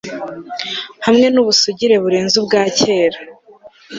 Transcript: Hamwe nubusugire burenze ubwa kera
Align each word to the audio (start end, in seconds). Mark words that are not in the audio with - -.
Hamwe 1.05 1.27
nubusugire 1.29 1.95
burenze 2.03 2.35
ubwa 2.41 2.63
kera 2.79 3.19